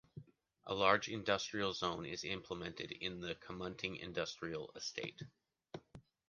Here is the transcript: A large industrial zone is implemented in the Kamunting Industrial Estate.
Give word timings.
A 0.65 0.73
large 0.73 1.09
industrial 1.09 1.73
zone 1.73 2.07
is 2.07 2.23
implemented 2.23 2.91
in 2.91 3.19
the 3.19 3.35
Kamunting 3.35 3.99
Industrial 3.99 4.71
Estate. 4.75 5.21